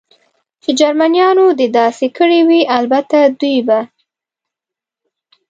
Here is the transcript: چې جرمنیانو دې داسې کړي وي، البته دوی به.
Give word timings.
چې 0.63 0.69
جرمنیانو 0.79 1.45
دې 1.59 1.67
داسې 1.79 2.07
کړي 2.17 2.41
وي، 2.47 2.61
البته 2.77 3.17
دوی 3.39 3.57
به. 3.67 3.79